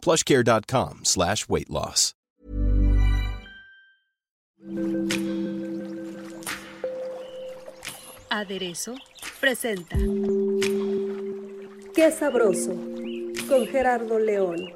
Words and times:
plushcare.com 0.00 1.00
slash 1.04 1.48
weight 1.48 1.70
loss. 1.70 2.14
Aderezo 8.30 8.94
presenta 9.40 9.96
Qué 11.94 12.10
sabroso 12.12 12.74
con 13.48 13.66
Gerardo 13.66 14.18
León. 14.18 14.72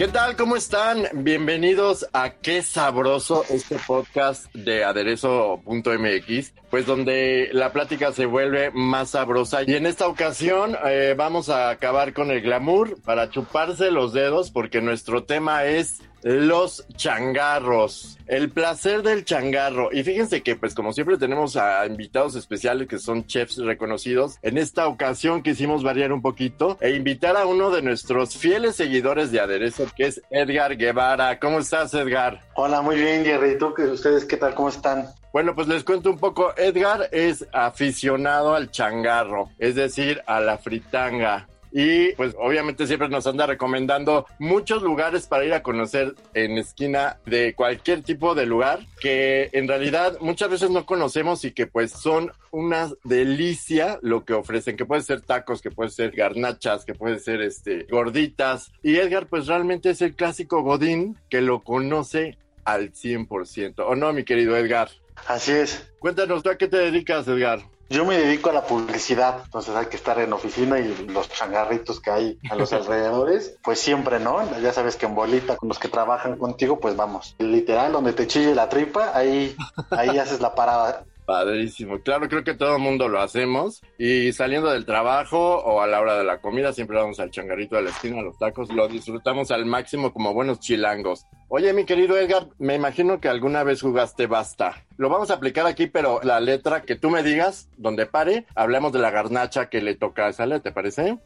¿Qué 0.00 0.08
tal? 0.08 0.34
¿Cómo 0.34 0.56
están? 0.56 1.08
Bienvenidos 1.12 2.06
a 2.14 2.30
Qué 2.30 2.62
Sabroso, 2.62 3.44
este 3.50 3.76
podcast 3.86 4.50
de 4.54 4.82
aderezo.mx, 4.82 6.54
pues 6.70 6.86
donde 6.86 7.50
la 7.52 7.70
plática 7.74 8.10
se 8.10 8.24
vuelve 8.24 8.70
más 8.70 9.10
sabrosa. 9.10 9.60
Y 9.66 9.74
en 9.74 9.84
esta 9.84 10.08
ocasión 10.08 10.74
eh, 10.86 11.14
vamos 11.14 11.50
a 11.50 11.68
acabar 11.68 12.14
con 12.14 12.30
el 12.30 12.40
glamour 12.40 12.98
para 13.02 13.28
chuparse 13.28 13.90
los 13.90 14.14
dedos 14.14 14.50
porque 14.50 14.80
nuestro 14.80 15.24
tema 15.24 15.66
es 15.66 16.00
los 16.22 16.86
changarros, 16.96 18.18
el 18.26 18.50
placer 18.50 19.02
del 19.02 19.24
changarro. 19.24 19.90
Y 19.92 20.02
fíjense 20.02 20.42
que, 20.42 20.56
pues 20.56 20.74
como 20.74 20.92
siempre 20.92 21.18
tenemos 21.18 21.56
a 21.56 21.86
invitados 21.86 22.34
especiales 22.34 22.88
que 22.88 22.98
son 22.98 23.26
chefs 23.26 23.56
reconocidos. 23.58 24.38
En 24.42 24.58
esta 24.58 24.86
ocasión 24.88 25.42
quisimos 25.42 25.82
variar 25.82 26.12
un 26.12 26.22
poquito 26.22 26.78
e 26.80 26.90
invitar 26.90 27.36
a 27.36 27.46
uno 27.46 27.70
de 27.70 27.82
nuestros 27.82 28.36
fieles 28.36 28.76
seguidores 28.76 29.32
de 29.32 29.40
aderezo, 29.40 29.86
que 29.96 30.06
es 30.06 30.22
Edgar 30.30 30.76
Guevara. 30.76 31.38
¿Cómo 31.38 31.58
estás, 31.58 31.94
Edgar? 31.94 32.40
Hola, 32.54 32.82
muy 32.82 32.96
bien, 32.96 33.24
Jerry. 33.24 33.52
¿Y 33.52 33.58
tú, 33.58 33.74
ustedes 33.92 34.24
qué 34.24 34.36
tal? 34.36 34.54
¿Cómo 34.54 34.68
están? 34.68 35.08
Bueno, 35.32 35.54
pues 35.54 35.68
les 35.68 35.84
cuento 35.84 36.10
un 36.10 36.18
poco. 36.18 36.52
Edgar 36.56 37.08
es 37.12 37.46
aficionado 37.52 38.54
al 38.54 38.70
changarro, 38.70 39.50
es 39.58 39.76
decir, 39.76 40.22
a 40.26 40.40
la 40.40 40.58
fritanga 40.58 41.46
y 41.72 42.12
pues 42.12 42.34
obviamente 42.38 42.86
siempre 42.86 43.08
nos 43.08 43.26
anda 43.26 43.46
recomendando 43.46 44.26
muchos 44.38 44.82
lugares 44.82 45.26
para 45.26 45.44
ir 45.44 45.54
a 45.54 45.62
conocer 45.62 46.14
en 46.34 46.58
esquina 46.58 47.18
de 47.26 47.54
cualquier 47.54 48.02
tipo 48.02 48.34
de 48.34 48.46
lugar 48.46 48.80
que 49.00 49.50
en 49.52 49.68
realidad 49.68 50.18
muchas 50.20 50.50
veces 50.50 50.70
no 50.70 50.86
conocemos 50.86 51.44
y 51.44 51.52
que 51.52 51.66
pues 51.66 51.92
son 51.92 52.32
una 52.50 52.90
delicia 53.04 53.98
lo 54.02 54.24
que 54.24 54.34
ofrecen, 54.34 54.76
que 54.76 54.84
puede 54.84 55.02
ser 55.02 55.20
tacos, 55.20 55.62
que 55.62 55.70
puede 55.70 55.90
ser 55.90 56.10
garnachas, 56.10 56.84
que 56.84 56.94
puede 56.94 57.18
ser 57.18 57.40
este 57.40 57.86
gorditas 57.90 58.72
y 58.82 58.96
Edgar 58.96 59.26
pues 59.26 59.46
realmente 59.46 59.90
es 59.90 60.02
el 60.02 60.14
clásico 60.14 60.62
godín 60.62 61.16
que 61.28 61.40
lo 61.40 61.62
conoce 61.62 62.38
al 62.64 62.92
100%. 62.92 63.84
¿O 63.86 63.94
no, 63.94 64.12
mi 64.12 64.24
querido 64.24 64.56
Edgar? 64.56 64.90
Así 65.26 65.52
es. 65.52 65.92
Cuéntanos, 65.98 66.42
¿tú 66.42 66.50
a 66.50 66.56
qué 66.56 66.68
te 66.68 66.78
dedicas, 66.78 67.26
Edgar? 67.28 67.60
Yo 67.90 68.04
me 68.04 68.16
dedico 68.16 68.50
a 68.50 68.52
la 68.52 68.62
publicidad, 68.62 69.40
entonces 69.44 69.74
hay 69.74 69.86
que 69.86 69.96
estar 69.96 70.16
en 70.20 70.32
oficina 70.32 70.78
y 70.78 71.08
los 71.08 71.28
changarritos 71.28 71.98
que 71.98 72.12
hay 72.12 72.38
a 72.48 72.54
los 72.54 72.72
alrededores, 72.72 73.56
pues 73.64 73.80
siempre, 73.80 74.20
¿no? 74.20 74.40
Ya 74.60 74.72
sabes 74.72 74.94
que 74.94 75.06
en 75.06 75.16
bolita 75.16 75.56
con 75.56 75.68
los 75.68 75.80
que 75.80 75.88
trabajan 75.88 76.38
contigo, 76.38 76.78
pues 76.78 76.94
vamos, 76.94 77.34
literal, 77.40 77.92
donde 77.92 78.12
te 78.12 78.28
chille 78.28 78.54
la 78.54 78.68
tripa, 78.68 79.10
ahí, 79.12 79.56
ahí 79.90 80.18
haces 80.18 80.40
la 80.40 80.54
parada. 80.54 81.04
Padrísimo. 81.30 82.00
Claro, 82.00 82.28
creo 82.28 82.42
que 82.42 82.54
todo 82.54 82.74
el 82.74 82.82
mundo 82.82 83.06
lo 83.06 83.20
hacemos. 83.20 83.82
Y 83.98 84.32
saliendo 84.32 84.68
del 84.72 84.84
trabajo 84.84 85.58
o 85.58 85.80
a 85.80 85.86
la 85.86 86.00
hora 86.00 86.18
de 86.18 86.24
la 86.24 86.40
comida, 86.40 86.72
siempre 86.72 86.96
vamos 86.96 87.20
al 87.20 87.30
changarrito 87.30 87.76
de 87.76 87.82
la 87.82 87.90
esquina, 87.90 88.18
a 88.18 88.22
los 88.24 88.36
tacos. 88.36 88.72
Lo 88.72 88.88
disfrutamos 88.88 89.52
al 89.52 89.64
máximo 89.64 90.12
como 90.12 90.34
buenos 90.34 90.58
chilangos. 90.58 91.26
Oye, 91.46 91.72
mi 91.72 91.84
querido 91.84 92.18
Edgar, 92.18 92.48
me 92.58 92.74
imagino 92.74 93.20
que 93.20 93.28
alguna 93.28 93.62
vez 93.62 93.80
jugaste 93.80 94.26
basta. 94.26 94.84
Lo 94.96 95.08
vamos 95.08 95.30
a 95.30 95.34
aplicar 95.34 95.66
aquí, 95.66 95.86
pero 95.86 96.18
la 96.24 96.40
letra 96.40 96.82
que 96.82 96.96
tú 96.96 97.10
me 97.10 97.22
digas, 97.22 97.70
donde 97.76 98.06
pare, 98.06 98.46
hablemos 98.56 98.90
de 98.90 98.98
la 98.98 99.12
garnacha 99.12 99.70
que 99.70 99.82
le 99.82 99.94
toca 99.94 100.26
a 100.26 100.30
esa 100.30 100.46
letra, 100.46 100.72
¿te 100.72 100.72
parece? 100.72 101.16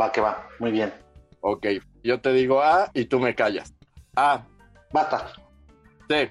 Va, 0.00 0.12
que 0.12 0.20
va. 0.20 0.46
Muy 0.60 0.70
bien. 0.70 0.94
Ok, 1.40 1.66
yo 2.04 2.20
te 2.20 2.32
digo 2.32 2.62
A 2.62 2.92
y 2.94 3.06
tú 3.06 3.18
me 3.18 3.34
callas. 3.34 3.74
A. 4.14 4.46
Bata. 4.92 5.32
C. 6.08 6.30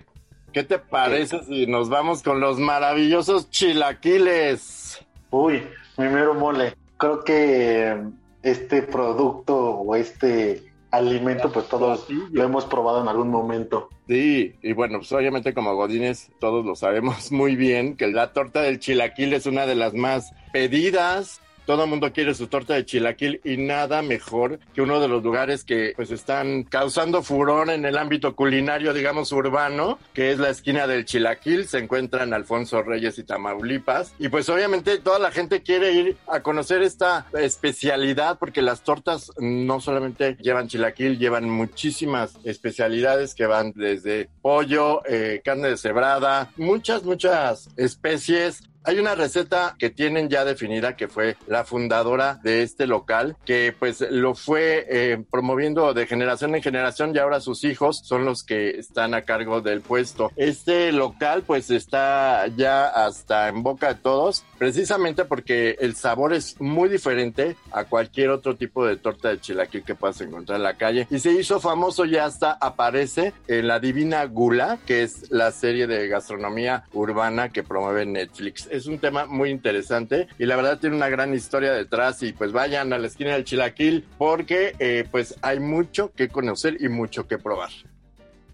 ¿Qué 0.56 0.64
te 0.64 0.80
parece 0.80 1.44
si 1.44 1.68
nos 1.68 1.90
vamos 1.90 2.24
con 2.24 2.40
los 2.40 2.60
maravillosos 2.60 3.50
chilaquiles? 3.50 5.06
Uy, 5.30 5.62
mi 5.98 6.08
mero 6.08 6.34
mole. 6.34 6.76
Creo 6.96 7.26
que 7.26 8.02
este 8.42 8.84
producto 8.84 9.54
o 9.54 9.96
este 9.98 10.64
alimento, 10.92 11.52
pues 11.52 11.68
todos 11.68 12.08
lo 12.32 12.42
hemos 12.42 12.64
probado 12.64 13.02
en 13.02 13.10
algún 13.10 13.32
momento. 13.32 13.90
Sí, 14.08 14.56
y 14.62 14.72
bueno, 14.72 15.00
pues 15.00 15.12
obviamente 15.12 15.54
como 15.54 15.76
Godines 15.76 16.32
todos 16.40 16.66
lo 16.66 16.78
sabemos 16.78 17.32
muy 17.34 17.58
bien 17.58 17.98
que 17.98 18.08
la 18.08 18.32
torta 18.32 18.62
del 18.62 18.80
chilaquil 18.80 19.34
es 19.34 19.48
una 19.48 19.66
de 19.66 19.76
las 19.76 19.94
más 19.94 20.32
pedidas 20.54 21.42
todo 21.66 21.84
el 21.84 21.90
mundo 21.90 22.12
quiere 22.14 22.34
su 22.34 22.48
torta 22.48 22.76
de 22.76 22.86
chilaquil 22.86 23.42
y 23.44 23.58
nada 23.58 24.02
mejor 24.02 24.60
que 24.74 24.82
uno 24.82 25.00
de 25.00 25.08
los 25.08 25.24
lugares 25.24 25.64
que 25.64 25.94
pues 25.96 26.12
están 26.12 26.64
causando 26.64 27.24
furor 27.24 27.70
en 27.70 27.86
el 27.86 27.98
ámbito 27.98 28.36
culinario, 28.36 28.94
digamos, 28.94 29.32
urbano, 29.32 30.00
que 30.14 30.32
es 30.32 30.40
la 30.40 30.50
esquina 30.50 30.88
del 30.88 31.06
chilaquil. 31.06 31.68
Se 31.68 31.80
encuentra 31.80 32.24
en 32.24 32.34
Alfonso 32.34 32.82
Reyes 32.84 33.18
y 33.18 33.24
Tamaulipas. 33.24 34.14
Y 34.20 34.30
pues 34.30 34.50
obviamente 34.50 34.98
toda 35.00 35.20
la 35.20 35.32
gente 35.32 35.62
quiere 35.62 35.94
ir 35.94 36.18
a 36.28 36.42
conocer 36.42 36.82
esta 36.82 37.26
especialidad 37.34 38.38
porque 38.40 38.62
las 38.62 38.82
tortas 38.82 39.32
no 39.38 39.80
solamente 39.82 40.38
llevan 40.42 40.68
chilaquil, 40.68 41.18
llevan 41.18 41.50
muchísimas 41.50 42.38
especialidades 42.44 43.36
que 43.36 43.46
van 43.46 43.74
desde 43.76 44.30
pollo, 44.42 45.02
eh, 45.06 45.42
carne 45.44 45.70
de 45.70 45.78
cebrada, 45.78 46.52
muchas, 46.58 47.04
muchas 47.04 47.70
especies 47.78 48.64
hay 48.86 49.00
una 49.00 49.16
receta 49.16 49.76
que 49.78 49.90
tienen 49.90 50.30
ya 50.30 50.46
definida 50.46 50.96
que 50.96 51.08
fue 51.08 51.38
la 51.48 51.64
fundadora 51.64 52.40
de 52.44 52.64
este 52.64 52.88
local, 52.88 53.36
que 53.46 53.74
pues 53.78 54.02
lo 54.10 54.36
fue 54.36 54.86
eh, 54.90 55.24
promoviendo 55.30 55.94
de 55.94 56.08
generación 56.08 56.56
en 56.56 56.62
generación 56.62 57.14
y 57.14 57.20
ahora 57.20 57.40
sus 57.40 57.64
hijos 57.64 58.02
son 58.04 58.26
los 58.26 58.44
que 58.44 58.72
están 58.72 59.14
a 59.14 59.24
cargo 59.24 59.62
del 59.62 59.82
puesto. 59.82 60.32
Este 60.36 60.92
local 60.92 61.44
pues 61.46 61.70
está 61.70 62.48
ya 62.56 62.88
hasta 62.88 63.50
en 63.50 63.64
boca 63.64 63.90
de 63.90 63.96
todos, 63.96 64.44
precisamente 64.58 65.26
porque 65.26 65.78
el 65.80 65.96
sabor 65.96 66.34
es 66.34 66.60
muy 66.60 66.90
diferente 66.90 67.56
a 67.72 67.86
cualquier 67.86 68.30
otro 68.30 68.56
tipo 68.56 68.86
de 68.86 68.98
torta 68.98 69.30
de 69.30 69.40
chilaquil 69.40 69.84
que 69.84 69.96
puedas 69.96 70.22
encontrar 70.22 70.58
en 70.58 70.64
la 70.64 70.78
calle. 70.78 71.08
Y 71.10 71.20
se 71.20 71.32
hizo 71.32 71.60
famoso 71.60 72.06
ya 72.06 72.26
hasta 72.26 72.52
aparece 72.52 73.34
en 73.48 73.68
La 73.68 73.80
Divina 73.80 74.26
Gula, 74.26 74.80
que 74.86 75.04
es 75.04 75.32
la 75.32 75.52
serie 75.52 75.88
de 75.88 76.08
gastronomía 76.08 76.86
urbana 76.94 77.50
que 77.50 77.64
promueve 77.64 78.06
Netflix 78.06 78.68
es 78.76 78.88
un 78.88 79.00
tema 79.00 79.26
muy 79.26 79.50
interesante 79.50 80.28
y 80.38 80.46
la 80.46 80.56
verdad 80.56 80.80
tiene 80.80 80.96
una 80.96 81.10
gran 81.10 81.34
historia 81.34 81.74
detrás 81.74 82.22
y 82.24 82.34
pues 82.34 82.52
vayan 82.52 82.94
a 82.94 82.98
la 82.98 83.08
esquina 83.08 83.34
del 83.34 83.44
Chilaquil 83.44 84.06
porque 84.18 84.76
eh, 84.80 85.06
pues 85.10 85.36
hay 85.42 85.60
mucho 85.60 86.12
que 86.14 86.30
conocer 86.30 86.78
y 86.80 86.90
mucho 86.90 87.28
que 87.28 87.38
probar. 87.38 87.70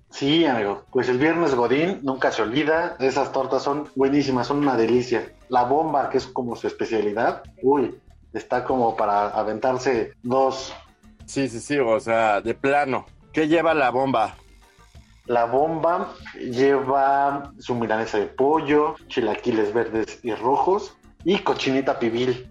Sí, 0.10 0.46
amigo, 0.46 0.84
pues 0.92 1.08
el 1.08 1.18
viernes 1.18 1.56
Godín 1.56 2.00
nunca 2.04 2.32
se 2.32 2.42
olvida, 2.42 2.98
esas 3.00 3.32
tortas 3.32 3.64
son 3.64 3.88
buenísimas, 3.96 4.48
son 4.48 4.58
una 4.58 4.76
delicia. 4.76 5.32
La 5.48 5.64
bomba, 5.64 6.10
que 6.10 6.18
es 6.18 6.28
como 6.28 6.56
su 6.56 6.68
especialidad, 6.68 7.44
uy, 7.62 7.96
está 8.34 8.66
como 8.66 8.96
para 8.98 9.30
aventarse 9.30 10.14
dos. 10.22 10.74
Sí, 11.26 11.48
sí, 11.48 11.62
sí, 11.62 11.80
o 11.80 12.00
sea, 12.00 12.42
de 12.42 12.54
plano. 12.54 13.06
¿Qué 13.32 13.48
lleva 13.48 13.74
la 13.74 13.90
bomba? 13.90 14.36
La 15.26 15.46
bomba 15.46 16.14
lleva 16.36 17.54
su 17.60 17.76
milanesa 17.76 18.18
de 18.18 18.28
pollo, 18.28 18.96
chilaquiles 19.08 19.74
verdes 19.74 20.20
y 20.24 20.34
rojos 20.34 20.98
y 21.24 21.40
cochinita 21.40 22.00
pibil. 22.00 22.48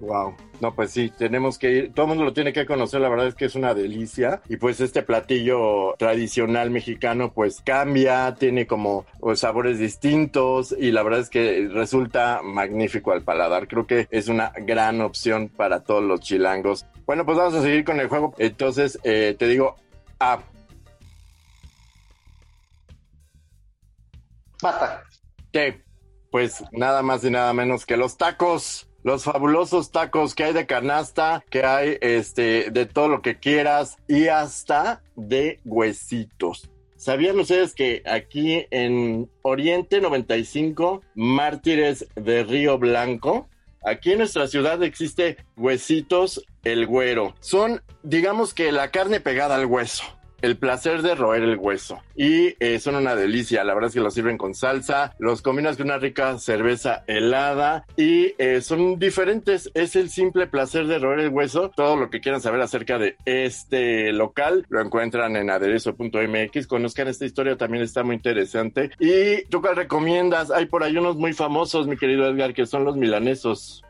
Wow. 0.00 0.34
No, 0.60 0.74
pues 0.74 0.90
sí, 0.92 1.12
tenemos 1.16 1.58
que 1.58 1.70
ir. 1.70 1.92
Todo 1.92 2.06
el 2.06 2.08
mundo 2.10 2.24
lo 2.24 2.32
tiene 2.32 2.52
que 2.52 2.66
conocer. 2.66 3.00
La 3.00 3.08
verdad 3.08 3.26
es 3.26 3.34
que 3.34 3.44
es 3.44 3.54
una 3.54 3.74
delicia. 3.74 4.40
Y 4.48 4.56
pues 4.56 4.80
este 4.80 5.02
platillo 5.02 5.94
tradicional 5.98 6.70
mexicano, 6.70 7.32
pues 7.32 7.60
cambia, 7.62 8.34
tiene 8.34 8.66
como 8.66 9.04
pues, 9.20 9.40
sabores 9.40 9.78
distintos. 9.78 10.74
Y 10.78 10.90
la 10.90 11.02
verdad 11.02 11.20
es 11.20 11.30
que 11.30 11.68
resulta 11.70 12.40
magnífico 12.42 13.12
al 13.12 13.22
paladar. 13.22 13.68
Creo 13.68 13.86
que 13.86 14.08
es 14.10 14.28
una 14.28 14.52
gran 14.56 15.00
opción 15.02 15.48
para 15.48 15.80
todos 15.84 16.02
los 16.02 16.20
chilangos. 16.20 16.86
Bueno, 17.06 17.26
pues 17.26 17.36
vamos 17.36 17.54
a 17.54 17.62
seguir 17.62 17.84
con 17.84 18.00
el 18.00 18.08
juego. 18.08 18.34
Entonces, 18.38 18.98
eh, 19.02 19.36
te 19.38 19.48
digo, 19.48 19.76
A. 20.18 20.40
Basta. 24.62 25.04
¿Qué? 25.52 25.82
Pues 26.30 26.62
nada 26.72 27.02
más 27.02 27.24
y 27.24 27.30
nada 27.30 27.52
menos 27.52 27.86
que 27.86 27.96
los 27.96 28.16
tacos. 28.16 28.86
los 29.02 29.24
fabulosos 29.24 29.90
tacos 29.90 30.34
que 30.34 30.44
hay 30.44 30.52
de 30.52 30.66
canasta, 30.66 31.42
que 31.48 31.64
hay 31.64 31.96
este 32.02 32.70
de 32.70 32.84
todo 32.84 33.08
lo 33.08 33.22
que 33.22 33.38
quieras 33.38 33.96
y 34.06 34.28
hasta 34.28 35.02
de 35.16 35.58
huesitos. 35.64 36.70
¿Sabían 36.96 37.40
ustedes 37.40 37.74
que 37.74 38.02
aquí 38.04 38.66
en 38.70 39.30
Oriente 39.40 40.02
95, 40.02 41.00
Mártires 41.14 42.06
de 42.14 42.44
Río 42.44 42.76
Blanco, 42.78 43.48
aquí 43.82 44.12
en 44.12 44.18
nuestra 44.18 44.46
ciudad 44.48 44.82
existe 44.82 45.38
Huesitos 45.56 46.44
el 46.62 46.86
Güero? 46.86 47.34
Son, 47.40 47.82
digamos 48.02 48.52
que 48.52 48.70
la 48.70 48.90
carne 48.90 49.20
pegada 49.20 49.54
al 49.54 49.64
hueso 49.64 50.04
el 50.42 50.56
placer 50.56 51.02
de 51.02 51.14
roer 51.14 51.42
el 51.42 51.56
hueso. 51.56 51.98
Y 52.16 52.54
eh, 52.60 52.78
son 52.80 52.96
una 52.96 53.14
delicia, 53.14 53.64
la 53.64 53.74
verdad 53.74 53.88
es 53.88 53.94
que 53.94 54.00
los 54.00 54.14
sirven 54.14 54.38
con 54.38 54.54
salsa, 54.54 55.14
los 55.18 55.42
combinas 55.42 55.76
con 55.76 55.86
una 55.86 55.98
rica 55.98 56.38
cerveza 56.38 57.04
helada 57.06 57.84
y 57.96 58.34
eh, 58.38 58.60
son 58.60 58.98
diferentes. 58.98 59.70
Es 59.74 59.96
el 59.96 60.10
simple 60.10 60.46
placer 60.46 60.86
de 60.86 60.98
roer 60.98 61.20
el 61.20 61.28
hueso. 61.28 61.70
Todo 61.70 61.96
lo 61.96 62.10
que 62.10 62.20
quieran 62.20 62.40
saber 62.40 62.60
acerca 62.60 62.98
de 62.98 63.16
este 63.24 64.12
local 64.12 64.66
lo 64.68 64.80
encuentran 64.80 65.36
en 65.36 65.50
aderezo.mx. 65.50 66.66
Conozcan 66.66 67.08
esta 67.08 67.24
historia, 67.24 67.56
también 67.56 67.82
está 67.82 68.02
muy 68.02 68.16
interesante. 68.16 68.90
¿Y 68.98 69.44
tú 69.46 69.60
cuál 69.60 69.76
recomiendas? 69.76 70.50
Hay 70.50 70.66
por 70.66 70.82
ahí 70.82 70.96
unos 70.96 71.16
muy 71.16 71.32
famosos, 71.32 71.86
mi 71.86 71.96
querido 71.96 72.26
Edgar, 72.26 72.54
que 72.54 72.66
son 72.66 72.84
los 72.84 72.96
milanesos. 72.96 73.82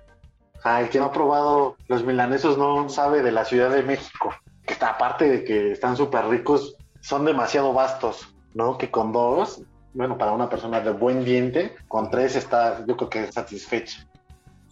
Ah, 0.63 0.83
el 0.83 0.91
que 0.91 0.99
no 0.99 1.07
ha 1.07 1.13
probado 1.13 1.77
los 1.89 2.05
milanesos 2.05 2.59
no 2.59 2.89
sabe 2.91 3.23
de 3.23 3.33
la 3.33 3.45
Ciudad 3.45 3.71
de 3.71 3.83
México 3.83 4.35
que 4.79 4.85
aparte 4.85 5.29
de 5.29 5.45
que 5.45 5.73
están 5.73 5.97
súper 5.97 6.27
ricos, 6.27 6.77
son 7.01 7.25
demasiado 7.25 7.73
vastos, 7.73 8.35
¿no? 8.55 8.79
Que 8.79 8.91
con 8.91 9.13
dos, 9.13 9.63
bueno, 9.95 10.17
para 10.19 10.33
una 10.33 10.49
persona 10.49 10.81
de 10.81 10.93
buen 10.93 11.25
diente, 11.25 11.75
con 11.89 12.11
tres 12.11 12.37
está, 12.37 12.85
yo 12.87 12.97
creo 12.97 13.11
que 13.11 13.33
satisfecho. 13.33 14.01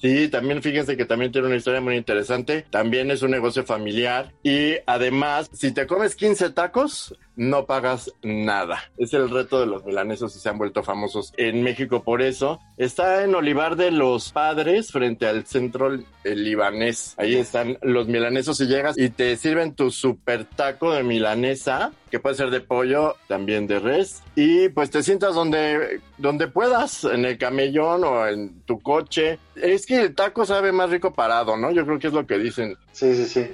Sí, 0.01 0.29
también 0.29 0.63
fíjense 0.63 0.97
que 0.97 1.07
también 1.07 1.33
tiene 1.33 1.49
una 1.49 1.57
historia 1.57 1.81
muy 1.81 1.97
interesante. 1.97 2.65
También 2.71 3.11
es 3.11 3.23
un 3.23 3.33
negocio 3.33 3.65
familiar 3.65 4.33
y 4.45 4.77
además, 4.87 5.51
si 5.53 5.73
te 5.73 5.89
comes 5.89 6.15
15 6.15 6.51
tacos, 6.51 7.19
no 7.39 7.67
pagas 7.67 8.13
nada. 8.23 8.91
Es 8.99 9.15
el 9.15 9.31
reto 9.31 9.61
de 9.61 9.67
los 9.67 9.85
milanesos 9.87 10.35
y 10.37 10.41
se 10.41 10.49
han 10.49 10.59
vuelto 10.59 10.83
famosos 10.83 11.33
en 11.37 11.63
México 11.63 12.03
por 12.03 12.21
eso. 12.21 12.61
Está 12.77 13.23
en 13.23 13.35
Olivar 13.35 13.77
de 13.77 13.93
los 13.93 14.33
Padres 14.33 14.91
frente 14.91 15.27
al 15.27 15.47
centro 15.47 15.97
libanés. 16.25 17.15
Ahí 17.17 17.37
están 17.37 17.79
los 17.81 18.09
milanesos 18.09 18.61
y 18.61 18.67
llegas 18.67 18.99
y 18.99 19.09
te 19.11 19.37
sirven 19.37 19.75
tu 19.75 19.91
super 19.91 20.45
taco 20.45 20.93
de 20.93 21.05
milanesa 21.05 21.93
que 22.11 22.19
puede 22.19 22.37
ser 22.37 22.51
de 22.51 22.61
pollo, 22.61 23.17
también 23.27 23.67
de 23.67 23.79
res, 23.79 24.23
y 24.35 24.71
pues 24.71 24.91
te 24.91 25.03
sientas 25.03 25.35
donde, 25.35 26.01
donde 26.17 26.49
puedas, 26.49 27.05
en 27.05 27.27
el 27.27 27.37
camellón 27.37 28.03
o 28.05 28.27
en 28.27 28.63
tu 28.63 28.81
coche. 28.81 29.39
Es 29.55 29.85
que 29.85 30.01
el 30.01 30.15
taco 30.15 30.47
sabe 30.47 30.73
más 30.73 30.91
rico 30.91 31.13
parado, 31.13 31.57
¿no? 31.57 31.71
Yo 31.71 31.85
creo 31.85 31.99
que 31.99 32.07
es 32.07 32.13
lo 32.13 32.27
que 32.27 32.39
dicen. 32.39 32.77
Sí, 32.93 33.15
sí, 33.15 33.27
sí. 33.27 33.47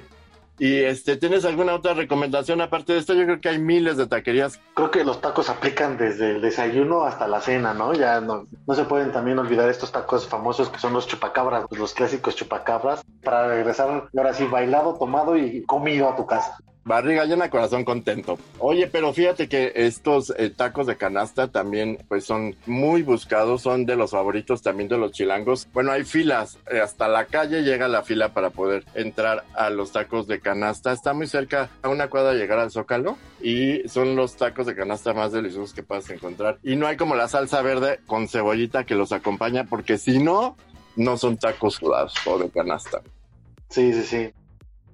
Y 0.57 0.83
este, 0.83 1.17
¿tienes 1.17 1.43
alguna 1.43 1.73
otra 1.73 1.93
recomendación 1.93 2.61
aparte 2.61 2.93
de 2.93 2.99
esto? 2.99 3.13
Yo 3.13 3.25
creo 3.25 3.41
que 3.41 3.49
hay 3.49 3.59
miles 3.59 3.97
de 3.97 4.07
taquerías. 4.07 4.61
Creo 4.73 4.89
que 4.89 5.03
los 5.03 5.19
tacos 5.19 5.49
aplican 5.49 5.97
desde 5.97 6.31
el 6.31 6.41
desayuno 6.41 7.03
hasta 7.03 7.27
la 7.27 7.41
cena, 7.41 7.73
¿no? 7.73 7.93
Ya 7.93 8.21
no, 8.21 8.45
no 8.65 8.73
se 8.73 8.85
pueden 8.85 9.11
también 9.11 9.37
olvidar 9.37 9.69
estos 9.69 9.91
tacos 9.91 10.27
famosos 10.27 10.69
que 10.69 10.79
son 10.79 10.93
los 10.93 11.07
chupacabras, 11.07 11.65
los 11.71 11.93
clásicos 11.93 12.35
chupacabras, 12.35 13.03
para 13.23 13.47
regresar 13.47 14.09
ahora 14.15 14.33
sí 14.33 14.45
bailado, 14.45 14.95
tomado 14.95 15.35
y 15.37 15.63
comido 15.63 16.09
a 16.09 16.15
tu 16.15 16.25
casa. 16.25 16.57
Barriga 16.87 17.25
llena, 17.25 17.49
corazón 17.49 17.83
contento. 17.83 18.37
Oye, 18.59 18.85
pero 18.85 19.11
fíjate 19.11 19.49
que 19.49 19.71
estos 19.73 20.31
eh, 20.37 20.51
tacos 20.51 20.85
de 20.85 20.97
canasta 20.97 21.47
también 21.47 21.97
pues 22.07 22.25
son 22.25 22.55
muy 22.67 23.01
buscados, 23.01 23.63
son 23.63 23.87
de 23.87 23.95
los 23.95 24.11
favoritos 24.11 24.61
también 24.61 24.87
de 24.87 24.99
los 24.99 25.11
chilangos. 25.11 25.67
Bueno, 25.73 25.91
hay 25.91 26.03
filas, 26.03 26.59
eh, 26.71 26.81
hasta 26.81 27.07
la 27.07 27.25
calle 27.25 27.63
llega 27.63 27.87
la 27.87 28.03
fila 28.03 28.33
para 28.33 28.51
poder 28.51 28.85
entrar 28.93 29.45
a 29.55 29.71
los 29.71 29.93
tacos 29.93 30.27
de 30.27 30.39
canasta. 30.39 30.91
Está 30.91 31.15
muy 31.15 31.25
cerca 31.25 31.71
a 31.81 31.89
una 31.89 32.07
cuadra 32.07 32.33
llegar 32.33 32.59
al 32.59 32.69
Zócalo 32.69 33.17
y 33.41 33.81
son 33.89 34.15
los 34.15 34.35
tacos 34.35 34.67
de 34.67 34.75
canasta 34.75 35.15
más 35.15 35.31
deliciosos 35.31 35.73
que 35.73 35.81
puedas 35.81 36.07
encontrar. 36.11 36.59
Y 36.61 36.75
no 36.75 36.85
hay 36.85 36.97
como 36.97 37.15
la 37.15 37.27
salsa 37.27 37.63
verde 37.63 37.99
con 38.05 38.27
cebollita 38.27 38.85
que 38.85 38.93
los 38.93 39.11
acompaña 39.11 39.63
porque 39.63 39.97
si 39.97 40.19
no, 40.19 40.55
no 40.95 41.17
son 41.17 41.37
tacos 41.37 41.73
sudados 41.73 42.13
o 42.27 42.37
de 42.37 42.47
canasta. 42.51 43.01
Sí, 43.69 43.91
sí, 43.91 44.03
sí. 44.03 44.44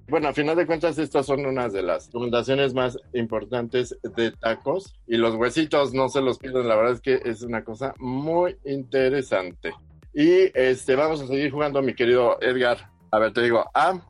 Bueno, 0.08 0.28
a 0.28 0.32
final 0.32 0.56
de 0.56 0.66
cuentas, 0.66 0.98
estas 0.98 1.26
son 1.26 1.46
unas 1.46 1.72
de 1.72 1.82
las 1.82 2.06
recomendaciones 2.06 2.74
más 2.74 2.98
importantes 3.14 3.96
de 4.02 4.32
tacos. 4.32 4.94
Y 5.06 5.16
los 5.16 5.34
huesitos 5.36 5.94
no 5.94 6.08
se 6.08 6.20
los 6.20 6.38
pierdan, 6.38 6.68
la 6.68 6.76
verdad 6.76 6.94
es 6.94 7.00
que 7.00 7.20
es 7.24 7.42
una 7.42 7.64
cosa 7.64 7.94
muy 7.98 8.56
interesante. 8.64 9.72
Y 10.12 10.50
este, 10.58 10.96
vamos 10.96 11.22
a 11.22 11.26
seguir 11.26 11.50
jugando, 11.50 11.80
mi 11.82 11.94
querido 11.94 12.38
Edgar. 12.40 12.90
A 13.10 13.18
ver, 13.18 13.32
te 13.32 13.42
digo 13.42 13.64
A. 13.74 14.00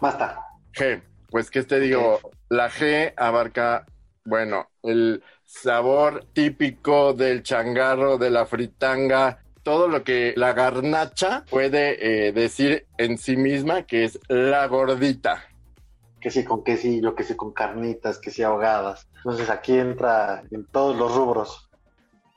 Basta. 0.00 0.40
G. 0.72 1.02
Pues, 1.30 1.50
¿qué 1.50 1.62
te 1.62 1.80
digo? 1.80 2.20
La 2.48 2.70
G 2.70 3.12
abarca, 3.16 3.86
bueno, 4.24 4.68
el 4.82 5.22
sabor 5.44 6.24
típico 6.32 7.12
del 7.12 7.42
changarro, 7.42 8.18
de 8.18 8.30
la 8.30 8.46
fritanga, 8.46 9.38
todo 9.66 9.88
lo 9.88 10.04
que 10.04 10.32
la 10.36 10.52
garnacha 10.52 11.44
puede 11.50 12.28
eh, 12.28 12.32
decir 12.32 12.86
en 12.98 13.18
sí 13.18 13.36
misma, 13.36 13.82
que 13.82 14.04
es 14.04 14.20
la 14.28 14.64
gordita. 14.68 15.42
Que 16.20 16.30
sí 16.30 16.44
con 16.44 16.62
quesillo, 16.62 17.16
que 17.16 17.24
sí 17.24 17.34
con 17.34 17.52
carnitas, 17.52 18.18
que 18.18 18.30
sí 18.30 18.44
ahogadas. 18.44 19.08
Entonces 19.16 19.50
aquí 19.50 19.76
entra 19.76 20.44
en 20.52 20.66
todos 20.66 20.96
los 20.96 21.12
rubros. 21.16 21.68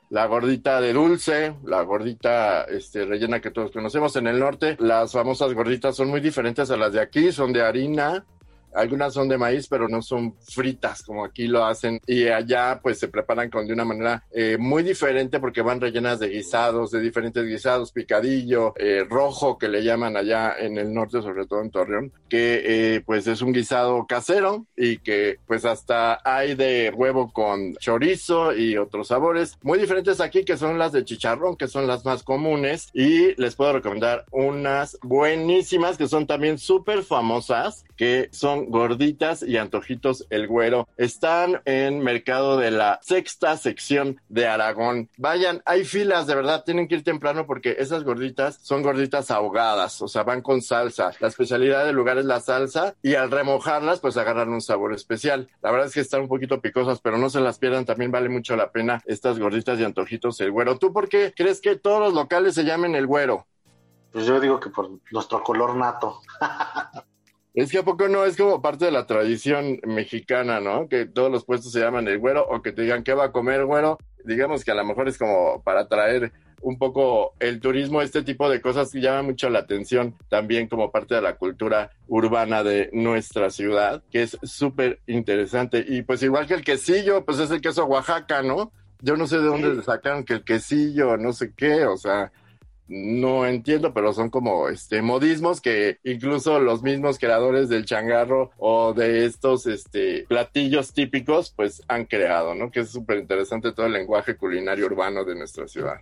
La 0.08 0.26
gordita 0.26 0.80
de 0.80 0.92
dulce, 0.92 1.54
la 1.62 1.82
gordita 1.82 2.64
este, 2.64 3.04
rellena 3.04 3.40
que 3.40 3.52
todos 3.52 3.70
conocemos 3.70 4.16
en 4.16 4.26
el 4.26 4.40
norte. 4.40 4.76
Las 4.80 5.12
famosas 5.12 5.54
gorditas 5.54 5.94
son 5.94 6.08
muy 6.08 6.20
diferentes 6.20 6.68
a 6.72 6.76
las 6.76 6.92
de 6.92 7.00
aquí, 7.00 7.30
son 7.30 7.52
de 7.52 7.62
harina, 7.62 8.26
algunas 8.74 9.14
son 9.14 9.28
de 9.28 9.38
maíz, 9.38 9.68
pero 9.68 9.88
no 9.88 10.02
son 10.02 10.34
fritas 10.40 11.02
como 11.02 11.24
aquí 11.24 11.46
lo 11.46 11.64
hacen. 11.64 12.00
Y 12.06 12.28
allá 12.28 12.80
pues 12.82 12.98
se 12.98 13.08
preparan 13.08 13.50
con 13.50 13.66
de 13.66 13.72
una 13.72 13.84
manera 13.84 14.24
eh, 14.30 14.56
muy 14.58 14.82
diferente 14.82 15.40
porque 15.40 15.62
van 15.62 15.80
rellenas 15.80 16.20
de 16.20 16.28
guisados, 16.28 16.90
de 16.90 17.00
diferentes 17.00 17.44
guisados, 17.44 17.92
picadillo, 17.92 18.74
eh, 18.76 19.04
rojo 19.08 19.58
que 19.58 19.68
le 19.68 19.82
llaman 19.82 20.16
allá 20.16 20.54
en 20.58 20.78
el 20.78 20.92
norte, 20.92 21.22
sobre 21.22 21.46
todo 21.46 21.62
en 21.62 21.70
Torreón, 21.70 22.12
que 22.28 22.62
eh, 22.64 23.00
pues 23.04 23.26
es 23.26 23.42
un 23.42 23.52
guisado 23.52 24.06
casero 24.06 24.66
y 24.76 24.98
que 24.98 25.38
pues 25.46 25.64
hasta 25.64 26.20
hay 26.24 26.54
de 26.54 26.92
huevo 26.94 27.32
con 27.32 27.74
chorizo 27.74 28.54
y 28.54 28.76
otros 28.76 29.08
sabores 29.08 29.58
muy 29.62 29.78
diferentes 29.78 30.20
aquí 30.20 30.44
que 30.44 30.56
son 30.56 30.78
las 30.78 30.92
de 30.92 31.04
chicharrón, 31.04 31.56
que 31.56 31.68
son 31.68 31.86
las 31.86 32.04
más 32.04 32.22
comunes. 32.22 32.88
Y 32.92 33.34
les 33.40 33.56
puedo 33.56 33.72
recomendar 33.72 34.24
unas 34.30 34.98
buenísimas 35.02 35.96
que 35.96 36.08
son 36.08 36.26
también 36.26 36.58
súper 36.58 37.02
famosas, 37.02 37.84
que 37.96 38.28
son 38.32 38.59
gorditas 38.66 39.42
y 39.42 39.56
antojitos 39.56 40.26
el 40.30 40.46
güero. 40.46 40.88
Están 40.96 41.62
en 41.64 42.00
mercado 42.00 42.56
de 42.56 42.70
la 42.70 42.98
sexta 43.02 43.56
sección 43.56 44.20
de 44.28 44.46
Aragón. 44.46 45.08
Vayan, 45.16 45.62
hay 45.64 45.84
filas, 45.84 46.26
de 46.26 46.34
verdad, 46.34 46.64
tienen 46.64 46.88
que 46.88 46.96
ir 46.96 47.04
temprano 47.04 47.46
porque 47.46 47.76
esas 47.78 48.04
gorditas 48.04 48.58
son 48.62 48.82
gorditas 48.82 49.30
ahogadas, 49.30 50.00
o 50.02 50.08
sea, 50.08 50.22
van 50.22 50.42
con 50.42 50.62
salsa. 50.62 51.12
La 51.20 51.28
especialidad 51.28 51.84
del 51.84 51.96
lugar 51.96 52.18
es 52.18 52.24
la 52.24 52.40
salsa 52.40 52.94
y 53.02 53.14
al 53.14 53.30
remojarlas, 53.30 54.00
pues 54.00 54.16
agarran 54.16 54.50
un 54.50 54.60
sabor 54.60 54.92
especial. 54.94 55.48
La 55.62 55.70
verdad 55.70 55.86
es 55.86 55.94
que 55.94 56.00
están 56.00 56.22
un 56.22 56.28
poquito 56.28 56.60
picosas, 56.60 57.00
pero 57.00 57.18
no 57.18 57.30
se 57.30 57.40
las 57.40 57.58
pierdan, 57.58 57.84
también 57.84 58.10
vale 58.10 58.28
mucho 58.28 58.56
la 58.56 58.70
pena 58.70 59.02
estas 59.06 59.38
gorditas 59.38 59.78
y 59.78 59.84
antojitos 59.84 60.40
el 60.40 60.52
güero. 60.52 60.78
¿Tú 60.78 60.92
por 60.92 61.08
qué 61.08 61.32
crees 61.36 61.60
que 61.60 61.76
todos 61.76 62.00
los 62.00 62.14
locales 62.14 62.54
se 62.54 62.64
llamen 62.64 62.94
el 62.94 63.06
güero? 63.06 63.46
Pues 64.12 64.26
yo 64.26 64.40
digo 64.40 64.58
que 64.58 64.70
por 64.70 64.90
nuestro 65.10 65.42
color 65.42 65.76
nato. 65.76 66.20
Es 67.54 67.72
que 67.72 67.78
a 67.78 67.82
poco 67.82 68.08
no 68.08 68.24
es 68.24 68.36
como 68.36 68.62
parte 68.62 68.84
de 68.84 68.92
la 68.92 69.06
tradición 69.06 69.80
mexicana, 69.84 70.60
¿no? 70.60 70.88
Que 70.88 71.06
todos 71.06 71.32
los 71.32 71.44
puestos 71.44 71.72
se 71.72 71.80
llaman 71.80 72.06
el 72.06 72.18
güero 72.18 72.46
o 72.48 72.62
que 72.62 72.72
te 72.72 72.82
digan 72.82 73.02
qué 73.02 73.12
va 73.12 73.26
a 73.26 73.32
comer 73.32 73.64
güero. 73.64 73.98
Digamos 74.24 74.64
que 74.64 74.70
a 74.70 74.74
lo 74.74 74.84
mejor 74.84 75.08
es 75.08 75.18
como 75.18 75.60
para 75.62 75.80
atraer 75.80 76.32
un 76.62 76.78
poco 76.78 77.34
el 77.40 77.60
turismo, 77.60 78.02
este 78.02 78.22
tipo 78.22 78.48
de 78.48 78.60
cosas 78.60 78.92
que 78.92 79.00
llama 79.00 79.22
mucho 79.22 79.48
la 79.48 79.60
atención 79.60 80.14
también 80.28 80.68
como 80.68 80.90
parte 80.90 81.14
de 81.14 81.22
la 81.22 81.36
cultura 81.36 81.90
urbana 82.06 82.62
de 82.62 82.90
nuestra 82.92 83.50
ciudad, 83.50 84.02
que 84.10 84.22
es 84.22 84.38
súper 84.42 85.00
interesante. 85.06 85.84
Y 85.86 86.02
pues 86.02 86.22
igual 86.22 86.46
que 86.46 86.54
el 86.54 86.64
quesillo, 86.64 87.24
pues 87.24 87.38
es 87.38 87.50
el 87.50 87.60
queso 87.60 87.86
Oaxaca, 87.86 88.42
¿no? 88.42 88.72
Yo 89.00 89.16
no 89.16 89.26
sé 89.26 89.38
de 89.38 89.46
dónde 89.46 89.74
le 89.74 89.82
sacaron 89.82 90.24
que 90.24 90.34
el 90.34 90.44
quesillo, 90.44 91.16
no 91.16 91.32
sé 91.32 91.52
qué, 91.56 91.86
o 91.86 91.96
sea, 91.96 92.30
no 92.90 93.46
entiendo, 93.46 93.94
pero 93.94 94.12
son 94.12 94.30
como 94.30 94.68
este 94.68 95.00
modismos 95.00 95.60
que 95.60 95.98
incluso 96.02 96.58
los 96.58 96.82
mismos 96.82 97.20
creadores 97.20 97.68
del 97.68 97.84
changarro 97.84 98.50
o 98.58 98.92
de 98.92 99.26
estos 99.26 99.66
este 99.66 100.24
platillos 100.28 100.92
típicos 100.92 101.52
pues 101.54 101.82
han 101.86 102.04
creado, 102.04 102.56
¿no? 102.56 102.72
Que 102.72 102.80
es 102.80 102.90
súper 102.90 103.18
interesante 103.18 103.70
todo 103.70 103.86
el 103.86 103.92
lenguaje 103.92 104.36
culinario 104.36 104.86
urbano 104.86 105.24
de 105.24 105.36
nuestra 105.36 105.68
ciudad. 105.68 105.98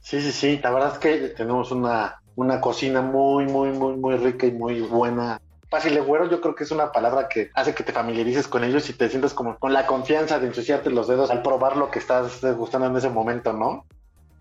Sí, 0.00 0.20
sí, 0.20 0.32
sí, 0.32 0.60
la 0.60 0.72
verdad 0.72 0.94
es 0.94 0.98
que 0.98 1.28
tenemos 1.28 1.70
una, 1.70 2.20
una 2.34 2.60
cocina 2.60 3.02
muy, 3.02 3.46
muy, 3.46 3.70
muy, 3.70 3.96
muy 3.96 4.16
rica 4.16 4.46
y 4.46 4.52
muy 4.52 4.80
buena. 4.80 5.40
Fácil 5.70 5.94
de 5.94 6.00
güero, 6.00 6.28
yo 6.28 6.40
creo 6.40 6.56
que 6.56 6.64
es 6.64 6.72
una 6.72 6.90
palabra 6.90 7.28
que 7.28 7.50
hace 7.54 7.72
que 7.72 7.84
te 7.84 7.92
familiarices 7.92 8.48
con 8.48 8.64
ellos 8.64 8.90
y 8.90 8.94
te 8.94 9.08
sientas 9.08 9.32
como 9.32 9.58
con 9.58 9.72
la 9.72 9.86
confianza 9.86 10.40
de 10.40 10.48
ensuciarte 10.48 10.90
los 10.90 11.06
dedos 11.06 11.30
al 11.30 11.42
probar 11.42 11.76
lo 11.76 11.88
que 11.88 12.00
estás 12.00 12.44
gustando 12.56 12.88
en 12.88 12.96
ese 12.96 13.10
momento, 13.10 13.52
¿no? 13.52 13.84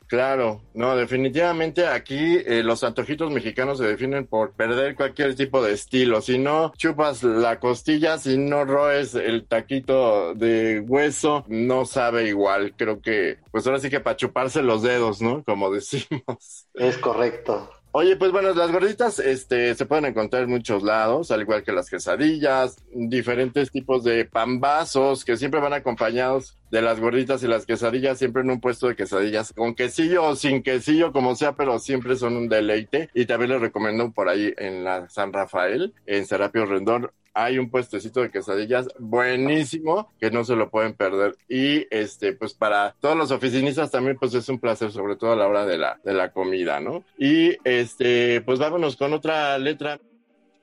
Claro, 0.07 0.61
no, 0.75 0.95
definitivamente 0.95 1.87
aquí 1.87 2.37
eh, 2.45 2.61
los 2.61 2.83
antojitos 2.83 3.31
mexicanos 3.31 3.79
se 3.79 3.85
definen 3.87 4.27
por 4.27 4.53
perder 4.53 4.95
cualquier 4.95 5.35
tipo 5.35 5.63
de 5.63 5.73
estilo. 5.73 6.21
Si 6.21 6.37
no 6.37 6.71
chupas 6.77 7.23
la 7.23 7.59
costilla, 7.59 8.19
si 8.19 8.37
no 8.37 8.65
roes 8.65 9.15
el 9.15 9.47
taquito 9.47 10.35
de 10.35 10.79
hueso, 10.81 11.43
no 11.47 11.85
sabe 11.85 12.27
igual. 12.27 12.75
Creo 12.77 13.01
que, 13.01 13.39
pues 13.51 13.65
ahora 13.65 13.79
sí 13.79 13.89
que 13.89 13.99
para 13.99 14.15
chuparse 14.15 14.61
los 14.61 14.83
dedos, 14.83 15.21
¿no? 15.23 15.43
Como 15.43 15.71
decimos. 15.71 16.67
Es 16.75 16.97
correcto. 16.99 17.69
Oye, 17.97 18.17
pues 18.17 18.33
bueno, 18.33 18.53
las 18.53 18.73
gorditas 18.73 19.19
este, 19.19 19.73
se 19.73 19.85
pueden 19.85 20.03
encontrar 20.03 20.43
en 20.43 20.49
muchos 20.49 20.83
lados, 20.83 21.31
al 21.31 21.39
igual 21.39 21.63
que 21.63 21.71
las 21.71 21.89
quesadillas, 21.89 22.83
diferentes 22.91 23.71
tipos 23.71 24.03
de 24.03 24.25
pambazos 24.25 25.23
que 25.23 25.37
siempre 25.37 25.61
van 25.61 25.71
acompañados 25.71 26.57
de 26.71 26.81
las 26.81 26.99
gorditas 26.99 27.41
y 27.41 27.47
las 27.47 27.65
quesadillas, 27.65 28.17
siempre 28.17 28.41
en 28.41 28.49
un 28.49 28.59
puesto 28.59 28.89
de 28.89 28.97
quesadillas, 28.97 29.53
con 29.53 29.75
quesillo 29.75 30.25
o 30.25 30.35
sin 30.35 30.61
quesillo, 30.61 31.13
como 31.13 31.35
sea, 31.35 31.53
pero 31.53 31.79
siempre 31.79 32.17
son 32.17 32.35
un 32.35 32.49
deleite. 32.49 33.09
Y 33.13 33.27
también 33.27 33.51
les 33.51 33.61
recomiendo 33.61 34.11
por 34.11 34.27
ahí 34.27 34.53
en 34.57 34.83
la 34.83 35.07
San 35.07 35.31
Rafael, 35.31 35.93
en 36.05 36.25
Serapio 36.25 36.65
Rendón, 36.65 37.09
hay 37.35 37.59
un 37.59 37.69
puestecito 37.69 38.21
de 38.21 38.31
quesadillas 38.31 38.87
buenísimo 38.97 40.09
que 40.19 40.31
no 40.31 40.45
se 40.45 40.55
lo 40.55 40.69
pueden 40.69 40.93
perder. 40.93 41.35
Y 41.49 41.85
este, 41.91 42.33
pues 42.33 42.53
para 42.53 42.95
todos 42.99 43.17
los 43.17 43.29
oficinistas 43.31 43.91
también, 43.91 44.17
pues 44.17 44.33
es 44.33 44.47
un 44.49 44.57
placer, 44.57 44.91
sobre 44.91 45.17
todo 45.17 45.33
a 45.33 45.35
la 45.35 45.47
hora 45.47 45.65
de 45.65 45.77
la, 45.77 45.99
de 46.03 46.13
la 46.13 46.31
comida, 46.31 46.79
¿no? 46.79 47.03
Y 47.17 47.57
este, 47.65 48.41
pues 48.41 48.57
vámonos 48.57 48.95
con 48.95 49.13
otra 49.13 49.57
letra. 49.57 49.99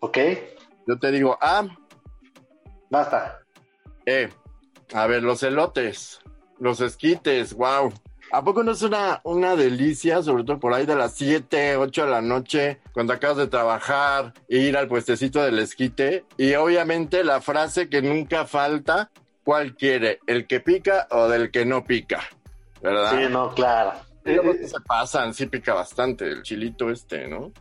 Ok. 0.00 0.18
Yo 0.86 0.98
te 0.98 1.12
digo 1.12 1.38
A. 1.40 1.68
Basta. 2.90 3.40
E. 4.06 4.30
A 4.94 5.06
ver, 5.06 5.22
los 5.22 5.42
elotes, 5.42 6.20
los 6.58 6.80
esquites, 6.80 7.54
wow. 7.54 7.92
¿A 8.32 8.42
poco 8.42 8.62
no 8.62 8.72
es 8.72 8.80
una, 8.80 9.20
una 9.24 9.56
delicia, 9.56 10.22
sobre 10.22 10.44
todo 10.44 10.58
por 10.58 10.72
ahí 10.72 10.86
de 10.86 10.96
las 10.96 11.12
7, 11.12 11.76
8 11.76 12.04
de 12.06 12.10
la 12.10 12.22
noche, 12.22 12.80
cuando 12.94 13.12
acabas 13.12 13.36
de 13.36 13.46
trabajar, 13.46 14.32
e 14.48 14.56
ir 14.56 14.78
al 14.78 14.88
puestecito 14.88 15.42
del 15.42 15.58
esquite? 15.58 16.24
Y 16.38 16.54
obviamente 16.54 17.24
la 17.24 17.42
frase 17.42 17.90
que 17.90 18.00
nunca 18.00 18.46
falta, 18.46 19.10
¿cuál 19.44 19.76
quiere? 19.76 20.18
¿El 20.26 20.46
que 20.46 20.60
pica 20.60 21.08
o 21.10 21.28
del 21.28 21.50
que 21.50 21.66
no 21.66 21.84
pica? 21.84 22.22
¿Verdad? 22.80 23.10
Sí, 23.10 23.30
no, 23.30 23.54
claro. 23.54 23.92
Se 24.24 24.80
pasan, 24.86 25.34
sí 25.34 25.44
pica 25.44 25.74
bastante 25.74 26.26
el 26.26 26.42
chilito 26.42 26.88
este, 26.90 27.28
¿no? 27.28 27.52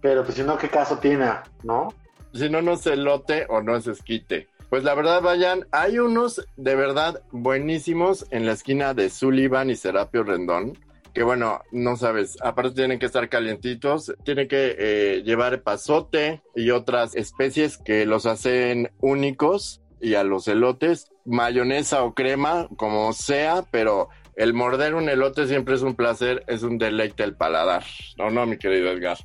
Pero 0.00 0.24
pues 0.24 0.34
si 0.34 0.42
no, 0.42 0.58
¿qué 0.58 0.68
caso 0.68 0.98
tiene? 0.98 1.30
¿No? 1.62 1.94
Si 2.34 2.50
no, 2.50 2.60
no 2.62 2.72
es 2.72 2.84
elote 2.86 3.46
o 3.48 3.62
no 3.62 3.76
es 3.76 3.86
esquite. 3.86 4.48
Pues 4.70 4.82
la 4.82 4.94
verdad, 4.94 5.22
vayan, 5.22 5.66
hay 5.70 5.98
unos 5.98 6.44
de 6.56 6.74
verdad 6.74 7.22
buenísimos 7.30 8.26
en 8.30 8.46
la 8.46 8.52
esquina 8.52 8.94
de 8.94 9.10
Sullivan 9.10 9.70
y 9.70 9.76
Serapio 9.76 10.24
Rendón. 10.24 10.78
Que 11.14 11.22
bueno, 11.22 11.62
no 11.72 11.96
sabes, 11.96 12.36
aparte 12.42 12.72
tienen 12.72 12.98
que 12.98 13.06
estar 13.06 13.28
calientitos, 13.30 14.12
tienen 14.24 14.48
que 14.48 14.76
eh, 14.78 15.22
llevar 15.24 15.62
pasote 15.62 16.42
y 16.54 16.70
otras 16.70 17.14
especies 17.14 17.78
que 17.78 18.04
los 18.04 18.26
hacen 18.26 18.90
únicos 19.00 19.80
y 19.98 20.14
a 20.14 20.24
los 20.24 20.46
elotes, 20.46 21.10
mayonesa 21.24 22.02
o 22.02 22.12
crema, 22.12 22.68
como 22.76 23.14
sea, 23.14 23.64
pero 23.70 24.10
el 24.34 24.52
morder 24.52 24.94
un 24.94 25.08
elote 25.08 25.46
siempre 25.46 25.76
es 25.76 25.82
un 25.82 25.94
placer, 25.94 26.44
es 26.48 26.62
un 26.62 26.76
deleite 26.76 27.24
el 27.24 27.34
paladar. 27.34 27.84
No, 28.18 28.30
no, 28.30 28.44
mi 28.44 28.58
querido 28.58 28.90
Edgar. 28.90 29.16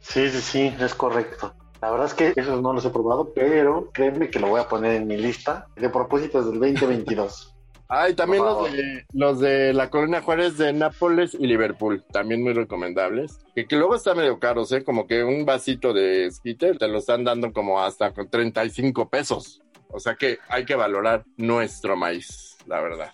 Sí, 0.00 0.28
sí, 0.30 0.40
sí, 0.40 0.74
es 0.80 0.94
correcto. 0.94 1.54
La 1.80 1.90
verdad 1.90 2.06
es 2.06 2.14
que 2.14 2.32
esos 2.36 2.62
no 2.62 2.72
los 2.72 2.84
he 2.84 2.90
probado, 2.90 3.32
pero 3.34 3.90
créeme 3.92 4.30
que 4.30 4.40
lo 4.40 4.48
voy 4.48 4.60
a 4.60 4.68
poner 4.68 4.92
en 4.92 5.06
mi 5.06 5.16
lista 5.16 5.66
de 5.76 5.88
propósitos 5.90 6.50
del 6.50 6.60
2022. 6.60 7.52
Ah, 7.88 8.08
y 8.08 8.14
también 8.14 8.44
los 8.44 8.72
de, 8.72 9.06
los 9.12 9.40
de 9.40 9.72
la 9.72 9.90
Colonia 9.90 10.20
Juárez 10.20 10.58
de 10.58 10.72
Nápoles 10.72 11.34
y 11.34 11.46
Liverpool, 11.46 12.04
también 12.10 12.42
muy 12.42 12.52
recomendables. 12.52 13.38
Que, 13.54 13.66
que 13.66 13.76
luego 13.76 13.94
está 13.94 14.14
medio 14.14 14.40
caros, 14.40 14.72
¿eh? 14.72 14.82
Como 14.82 15.06
que 15.06 15.22
un 15.22 15.44
vasito 15.44 15.92
de 15.92 16.26
esquite 16.26 16.74
te 16.74 16.88
lo 16.88 16.98
están 16.98 17.22
dando 17.22 17.52
como 17.52 17.80
hasta 17.80 18.12
con 18.12 18.28
35 18.28 19.08
pesos. 19.08 19.62
O 19.88 20.00
sea 20.00 20.16
que 20.16 20.38
hay 20.48 20.64
que 20.64 20.74
valorar 20.74 21.24
nuestro 21.36 21.96
maíz, 21.96 22.56
la 22.66 22.80
verdad. 22.80 23.12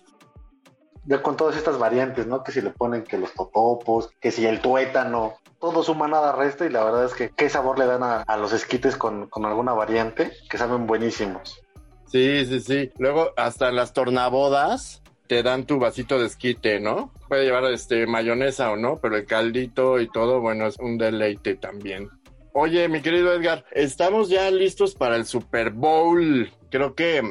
Ya 1.04 1.22
con 1.22 1.36
todas 1.36 1.56
estas 1.56 1.78
variantes, 1.78 2.26
¿no? 2.26 2.44
Que 2.44 2.52
si 2.52 2.60
le 2.60 2.70
ponen 2.70 3.02
que 3.02 3.18
los 3.18 3.32
totopos, 3.32 4.10
que 4.20 4.30
si 4.30 4.46
el 4.46 4.60
tuétano, 4.60 5.34
todo 5.60 5.82
suma 5.82 6.08
nada 6.08 6.32
resta 6.32 6.64
y 6.66 6.70
la 6.70 6.84
verdad 6.84 7.04
es 7.04 7.14
que 7.14 7.30
qué 7.30 7.48
sabor 7.48 7.78
le 7.78 7.86
dan 7.86 8.02
a, 8.02 8.36
los 8.36 8.52
esquites 8.52 8.96
con, 8.96 9.28
con 9.28 9.44
alguna 9.44 9.72
variante 9.72 10.32
que 10.48 10.58
saben 10.58 10.86
buenísimos. 10.86 11.60
Sí, 12.06 12.44
sí, 12.46 12.60
sí. 12.60 12.90
Luego 12.98 13.30
hasta 13.36 13.72
las 13.72 13.92
tornabodas 13.92 15.02
te 15.26 15.42
dan 15.42 15.64
tu 15.64 15.78
vasito 15.78 16.18
de 16.18 16.26
esquite, 16.26 16.78
¿no? 16.78 17.10
Puede 17.28 17.44
llevar 17.44 17.64
este 17.72 18.06
mayonesa 18.06 18.70
o 18.70 18.76
no, 18.76 18.98
pero 19.00 19.16
el 19.16 19.24
caldito 19.24 19.98
y 19.98 20.08
todo, 20.08 20.40
bueno, 20.40 20.66
es 20.66 20.78
un 20.78 20.98
deleite 20.98 21.54
también. 21.56 22.10
Oye, 22.52 22.86
mi 22.88 23.00
querido 23.00 23.32
Edgar, 23.32 23.64
estamos 23.72 24.28
ya 24.28 24.50
listos 24.50 24.94
para 24.94 25.16
el 25.16 25.24
Super 25.24 25.70
Bowl. 25.70 26.50
Creo 26.70 26.94
que 26.94 27.22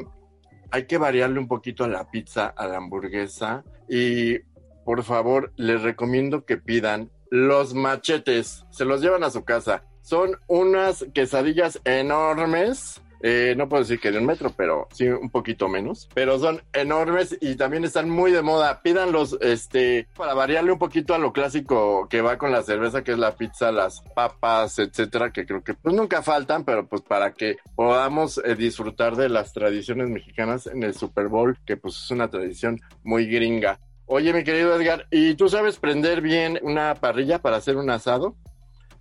hay 0.72 0.86
que 0.86 0.98
variarle 0.98 1.38
un 1.38 1.48
poquito 1.48 1.84
a 1.84 1.88
la 1.88 2.10
pizza, 2.10 2.46
a 2.46 2.66
la 2.66 2.78
hamburguesa 2.78 3.62
y 3.88 4.38
por 4.84 5.04
favor 5.04 5.52
les 5.56 5.82
recomiendo 5.82 6.44
que 6.44 6.56
pidan 6.56 7.10
los 7.30 7.74
machetes. 7.74 8.64
Se 8.70 8.84
los 8.84 9.00
llevan 9.02 9.22
a 9.22 9.30
su 9.30 9.44
casa. 9.44 9.84
Son 10.00 10.38
unas 10.48 11.06
quesadillas 11.14 11.80
enormes. 11.84 13.02
Eh, 13.22 13.54
no 13.56 13.68
puedo 13.68 13.82
decir 13.82 14.00
que 14.00 14.10
de 14.10 14.18
un 14.18 14.26
metro, 14.26 14.52
pero 14.56 14.88
sí 14.92 15.06
un 15.08 15.30
poquito 15.30 15.68
menos. 15.68 16.08
Pero 16.12 16.38
son 16.38 16.60
enormes 16.72 17.36
y 17.40 17.54
también 17.54 17.84
están 17.84 18.10
muy 18.10 18.32
de 18.32 18.42
moda. 18.42 18.82
Pídanlos, 18.82 19.38
este, 19.40 20.08
para 20.16 20.34
variarle 20.34 20.72
un 20.72 20.78
poquito 20.78 21.14
a 21.14 21.18
lo 21.18 21.32
clásico 21.32 22.08
que 22.08 22.20
va 22.20 22.36
con 22.36 22.50
la 22.50 22.62
cerveza, 22.62 23.02
que 23.02 23.12
es 23.12 23.18
la 23.18 23.36
pizza, 23.36 23.70
las 23.70 24.00
papas, 24.14 24.78
etcétera, 24.80 25.32
que 25.32 25.46
creo 25.46 25.62
que 25.62 25.74
pues 25.74 25.94
nunca 25.94 26.22
faltan, 26.22 26.64
pero 26.64 26.86
pues 26.86 27.02
para 27.02 27.32
que 27.32 27.58
podamos 27.76 28.40
eh, 28.44 28.56
disfrutar 28.56 29.14
de 29.14 29.28
las 29.28 29.52
tradiciones 29.52 30.08
mexicanas 30.08 30.66
en 30.66 30.82
el 30.82 30.94
Super 30.94 31.28
Bowl, 31.28 31.56
que 31.64 31.76
pues 31.76 31.96
es 31.96 32.10
una 32.10 32.28
tradición 32.28 32.80
muy 33.04 33.26
gringa. 33.26 33.78
Oye, 34.06 34.32
mi 34.32 34.42
querido 34.42 34.74
Edgar, 34.74 35.06
¿y 35.10 35.36
tú 35.36 35.48
sabes 35.48 35.78
prender 35.78 36.20
bien 36.20 36.58
una 36.62 36.96
parrilla 36.96 37.38
para 37.38 37.56
hacer 37.56 37.76
un 37.76 37.88
asado? 37.88 38.34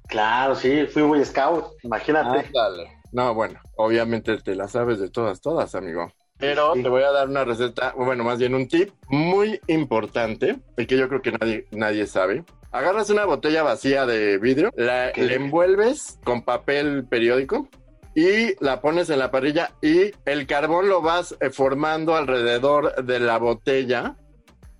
Claro, 0.08 0.56
sí, 0.56 0.86
fui 0.86 1.02
Boy 1.02 1.26
Scout, 1.26 1.66
imagínate. 1.84 2.50
No, 3.12 3.34
bueno, 3.34 3.60
obviamente 3.76 4.38
te 4.38 4.56
la 4.56 4.68
sabes 4.68 5.00
de 5.00 5.10
todas, 5.10 5.42
todas, 5.42 5.76
amigo. 5.76 6.12
Pero 6.38 6.74
te 6.74 6.90
voy 6.90 7.04
a 7.04 7.12
dar 7.12 7.30
una 7.30 7.46
receta, 7.46 7.94
bueno, 7.96 8.24
más 8.24 8.40
bien 8.40 8.56
un 8.56 8.68
tip 8.68 8.90
muy 9.10 9.60
importante, 9.68 10.58
y 10.76 10.88
que 10.88 10.98
yo 10.98 11.08
creo 11.08 11.22
que 11.22 11.32
nadie, 11.34 11.68
nadie 11.72 12.08
sabe. 12.08 12.44
Agarras 12.72 13.10
una 13.10 13.26
botella 13.26 13.64
vacía 13.64 14.06
de 14.06 14.38
vidrio, 14.38 14.72
la, 14.76 15.12
le 15.12 15.36
envuelves 15.36 16.20
con 16.24 16.42
papel 16.44 17.06
periódico 17.06 17.68
y 18.16 18.56
la 18.64 18.82
pones 18.82 19.10
en 19.10 19.20
la 19.20 19.30
parrilla 19.30 19.72
y 19.82 20.12
el 20.26 20.48
carbón 20.48 20.90
lo 20.90 21.02
vas 21.02 21.36
eh, 21.40 21.50
formando 21.50 22.16
alrededor 22.16 23.04
de 23.04 23.20
la 23.20 23.38
botella 23.38 24.16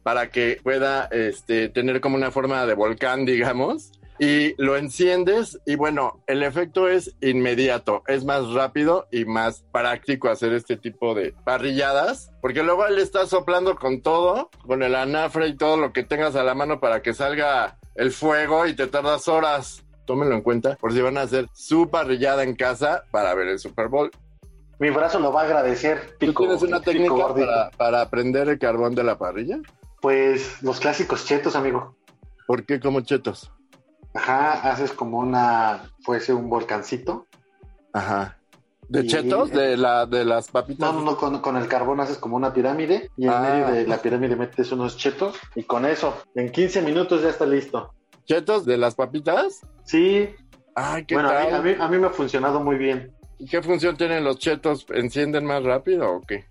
para 0.04 0.30
que 0.30 0.60
pueda 0.64 1.06
este, 1.12 1.70
tener 1.70 2.02
como 2.02 2.16
una 2.16 2.32
forma 2.32 2.66
de 2.66 2.74
volcán, 2.74 3.26
digamos. 3.26 3.92
Y 4.24 4.54
lo 4.62 4.78
enciendes 4.78 5.60
y 5.66 5.76
bueno, 5.78 6.22
el 6.28 6.44
efecto 6.44 6.88
es 6.88 7.16
inmediato, 7.22 8.04
es 8.06 8.24
más 8.24 8.48
rápido 8.54 9.08
y 9.12 9.26
más 9.26 9.64
práctico 9.72 10.30
hacer 10.30 10.54
este 10.54 10.78
tipo 10.78 11.16
de 11.16 11.34
parrilladas, 11.44 12.32
porque 12.40 12.62
luego 12.62 12.88
le 12.88 13.02
estás 13.02 13.30
soplando 13.30 13.76
con 13.78 14.02
todo, 14.02 14.52
con 14.68 14.84
el 14.84 14.94
anafre 14.94 15.48
y 15.48 15.58
todo 15.58 15.76
lo 15.76 15.92
que 15.92 16.04
tengas 16.04 16.36
a 16.36 16.44
la 16.44 16.54
mano 16.54 16.80
para 16.80 17.02
que 17.02 17.16
salga 17.16 17.80
el 17.96 18.12
fuego 18.12 18.68
y 18.68 18.76
te 18.76 18.86
tardas 18.86 19.28
horas. 19.28 19.84
Tómenlo 20.06 20.36
en 20.36 20.42
cuenta 20.42 20.76
por 20.76 20.94
si 20.94 21.02
van 21.02 21.18
a 21.18 21.22
hacer 21.22 21.48
su 21.54 21.90
parrillada 21.90 22.44
en 22.44 22.56
casa 22.56 23.06
para 23.10 23.34
ver 23.34 23.48
el 23.48 23.58
Super 23.58 23.88
Bowl. 23.88 24.12
Mi 24.78 24.92
brazo 24.92 25.20
lo 25.20 25.34
va 25.34 25.42
a 25.42 25.46
agradecer. 25.46 26.12
¿Tú 26.20 26.28
Pico, 26.28 26.44
tienes 26.44 26.62
una 26.62 26.80
técnica 26.80 27.34
para, 27.34 27.72
para 27.72 28.10
prender 28.12 28.50
el 28.50 28.60
carbón 28.60 28.94
de 28.94 29.04
la 29.04 29.18
parrilla? 29.18 29.58
Pues 30.00 30.62
los 30.62 30.80
clásicos 30.80 31.26
chetos, 31.26 31.56
amigo. 31.56 31.96
¿Por 32.46 32.68
qué 32.68 32.80
como 32.80 33.02
chetos? 33.02 33.52
Ajá, 34.14 34.70
haces 34.72 34.92
como 34.92 35.20
una, 35.20 35.84
fuese 36.04 36.34
un 36.34 36.50
volcancito. 36.50 37.28
Ajá. 37.94 38.38
¿De 38.90 39.02
Y- 39.04 39.08
chetos? 39.08 39.52
¿De, 39.52 39.78
la, 39.78 40.06
de 40.06 40.26
las 40.26 40.50
papitas? 40.50 40.80
No, 40.94 41.00
no, 41.00 41.06
no, 41.12 41.18
con, 41.18 41.40
con 41.40 41.56
el 41.56 41.68
carbón 41.68 42.02
haces 42.02 42.18
como 42.18 42.36
una 42.36 42.52
pirámide 42.54 43.10
y 43.16 43.24
en 43.26 43.30
Ah. 43.30 43.40
medio 43.42 43.68
de 43.72 43.88
la 43.88 43.98
pirámide 44.00 44.36
metes 44.36 44.72
unos 44.74 44.98
chetos 44.98 45.38
y 45.56 45.64
con 45.64 45.86
eso, 45.86 46.14
en 46.36 46.52
15 46.52 46.82
minutos 46.82 47.22
ya 47.22 47.30
está 47.30 47.46
listo. 47.46 47.94
¿Chetos 48.26 48.66
de 48.66 48.78
las 48.78 48.96
papitas? 48.96 49.62
Sí, 49.86 50.30
Ay, 50.76 51.06
¿qué 51.06 51.16
bueno, 51.16 51.30
a 51.30 51.40
mí, 51.42 51.48
a, 51.52 51.62
mí, 51.62 51.76
a 51.80 51.88
mí 51.88 51.98
me 51.98 52.08
ha 52.08 52.12
funcionado 52.12 52.60
muy 52.62 52.76
bien. 52.78 53.12
¿Y 53.40 53.46
¿Qué 53.46 53.62
función 53.62 53.98
tienen 53.98 54.24
los 54.24 54.38
chetos? 54.40 54.86
¿Encienden 54.94 55.46
más 55.46 55.64
rápido 55.64 56.10
o 56.18 56.22
qué? 56.22 56.46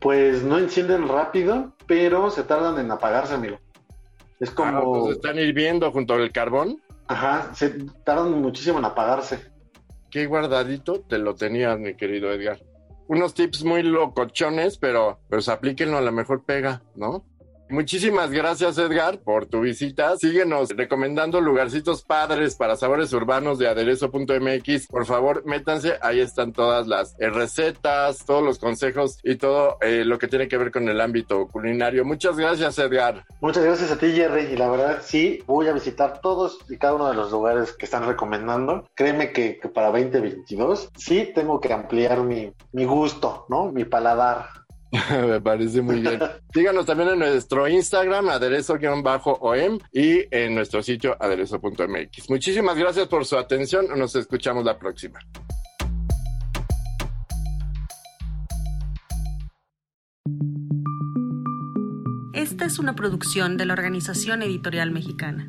Pues 0.00 0.42
no 0.42 0.58
encienden 0.58 1.08
rápido, 1.08 1.72
pero 1.86 2.30
se 2.30 2.42
tardan 2.44 2.78
en 2.78 2.90
apagarse, 2.90 3.34
amigo. 3.34 3.58
Es 4.38 4.50
Ah, 4.50 4.54
como, 4.54 5.00
pues 5.04 5.16
están 5.16 5.38
hirviendo 5.38 5.90
junto 5.90 6.14
al 6.14 6.30
carbón. 6.30 6.80
Ajá, 7.08 7.54
se 7.54 7.70
tardan 8.04 8.40
muchísimo 8.40 8.78
en 8.78 8.84
apagarse. 8.84 9.40
Qué 10.10 10.26
guardadito 10.26 11.00
te 11.00 11.18
lo 11.18 11.34
tenías, 11.34 11.78
mi 11.78 11.94
querido 11.94 12.32
Edgar. 12.32 12.60
Unos 13.08 13.34
tips 13.34 13.64
muy 13.64 13.82
locochones, 13.82 14.78
pero 14.78 15.20
pues 15.28 15.48
aplíquenlo, 15.48 15.98
a 15.98 16.02
lo 16.02 16.12
mejor 16.12 16.44
pega, 16.44 16.82
¿no? 16.94 17.24
Muchísimas 17.70 18.30
gracias 18.30 18.78
Edgar 18.78 19.18
por 19.18 19.46
tu 19.46 19.60
visita. 19.60 20.16
Síguenos 20.16 20.70
recomendando 20.70 21.40
lugarcitos 21.40 22.02
padres 22.02 22.54
para 22.56 22.76
sabores 22.76 23.12
urbanos 23.12 23.58
de 23.58 23.68
aderezo.mx. 23.68 24.86
Por 24.86 25.04
favor, 25.04 25.44
métanse, 25.44 25.98
ahí 26.00 26.20
están 26.20 26.52
todas 26.52 26.86
las 26.86 27.14
eh, 27.18 27.28
recetas, 27.28 28.24
todos 28.24 28.42
los 28.42 28.58
consejos 28.58 29.18
y 29.22 29.36
todo 29.36 29.76
eh, 29.82 30.04
lo 30.06 30.18
que 30.18 30.28
tiene 30.28 30.48
que 30.48 30.56
ver 30.56 30.70
con 30.70 30.88
el 30.88 31.00
ámbito 31.00 31.46
culinario. 31.48 32.06
Muchas 32.06 32.38
gracias 32.38 32.78
Edgar. 32.78 33.24
Muchas 33.40 33.64
gracias 33.64 33.90
a 33.90 33.98
ti 33.98 34.12
Jerry 34.12 34.46
y 34.52 34.56
la 34.56 34.70
verdad 34.70 34.98
sí, 35.02 35.42
voy 35.46 35.68
a 35.68 35.72
visitar 35.72 36.20
todos 36.22 36.58
y 36.70 36.78
cada 36.78 36.94
uno 36.94 37.08
de 37.08 37.14
los 37.14 37.30
lugares 37.30 37.72
que 37.72 37.84
están 37.84 38.06
recomendando. 38.06 38.88
Créeme 38.94 39.32
que, 39.32 39.60
para 39.74 39.88
2022 39.88 40.90
sí 40.96 41.30
tengo 41.34 41.60
que 41.60 41.72
ampliar 41.72 42.22
mi, 42.22 42.52
mi 42.72 42.84
gusto, 42.86 43.44
¿no? 43.48 43.70
Mi 43.70 43.84
paladar. 43.84 44.58
Me 45.10 45.40
parece 45.40 45.82
muy 45.82 46.00
bien. 46.00 46.18
Síganos 46.54 46.86
también 46.86 47.10
en 47.10 47.18
nuestro 47.18 47.68
Instagram, 47.68 48.28
aderezo-om, 48.28 49.78
y 49.92 50.24
en 50.30 50.54
nuestro 50.54 50.82
sitio 50.82 51.16
aderezo.mx. 51.20 52.30
Muchísimas 52.30 52.76
gracias 52.76 53.06
por 53.08 53.24
su 53.24 53.36
atención. 53.36 53.86
Nos 53.96 54.14
escuchamos 54.16 54.64
la 54.64 54.78
próxima. 54.78 55.18
Esta 62.32 62.64
es 62.64 62.78
una 62.78 62.94
producción 62.94 63.56
de 63.56 63.66
la 63.66 63.74
Organización 63.74 64.42
Editorial 64.42 64.90
Mexicana. 64.90 65.48